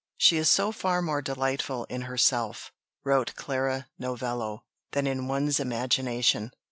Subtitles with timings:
[0.17, 2.71] "She is so far more delightful in herself,"
[3.03, 6.49] wrote Clara Novello, "than in one's imagination."